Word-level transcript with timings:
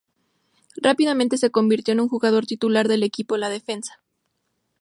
Rápidamente 0.77 1.37
se 1.37 1.51
convirtió 1.51 1.91
en 1.91 1.99
un 1.99 2.09
jugador 2.09 2.47
titular 2.47 2.87
del 2.87 3.03
equipo 3.03 3.35
en 3.35 3.41
la 3.41 3.49
defensa. 3.49 4.01